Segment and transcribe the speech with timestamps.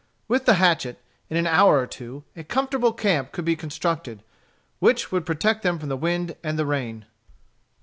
[0.27, 0.99] With the hatchet,
[1.29, 4.23] in an hour or two, a comfortable camp could be constructed,
[4.79, 7.05] which would protect them from wind and rain.